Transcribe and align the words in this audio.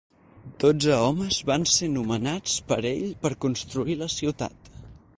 Dotze 0.63 0.95
homes 1.07 1.37
van 1.51 1.67
ser 1.73 1.91
nomenats 1.97 2.57
per 2.73 2.81
ell 2.95 3.07
per 3.27 3.35
construir 3.49 4.01
la 4.05 4.13
ciutat. 4.19 4.77